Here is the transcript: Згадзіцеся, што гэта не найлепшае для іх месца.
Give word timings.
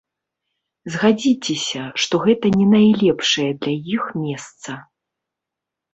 Згадзіцеся, 0.93 1.83
што 2.05 2.15
гэта 2.25 2.45
не 2.57 2.67
найлепшае 2.73 3.49
для 3.67 3.73
іх 3.97 4.03
месца. 4.23 4.71